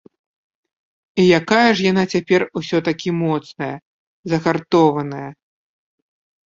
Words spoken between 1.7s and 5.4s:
ж яна цяпер усё-такі моцная, загартованая!